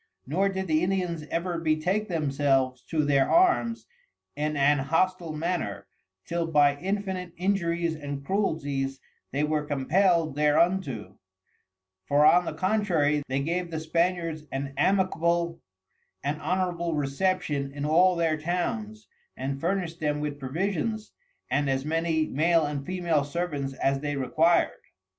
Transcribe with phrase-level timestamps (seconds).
[0.25, 3.85] Nor did the Indians ever betake themselves to their Arms
[4.35, 5.85] in an Hostile manner,
[6.25, 8.99] till by infinite Injuries and Cruelties
[9.31, 11.19] they were compell'd thereunto:
[12.07, 15.61] For on the contrary, they gave the Spaniards an amicable
[16.23, 19.07] and honourable Reception in all their Towns,
[19.37, 21.11] and furnished them with Provisions,
[21.51, 24.81] and as many Male and Female Servants as they required.